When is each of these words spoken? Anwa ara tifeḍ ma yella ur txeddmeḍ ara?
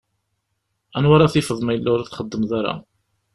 Anwa 0.97 1.13
ara 1.15 1.33
tifeḍ 1.33 1.59
ma 1.63 1.71
yella 1.75 1.89
ur 1.93 2.01
txeddmeḍ 2.03 2.51
ara? 2.59 2.75